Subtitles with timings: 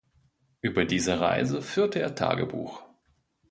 [0.61, 2.81] Über diese Reise führte er Tagebuch.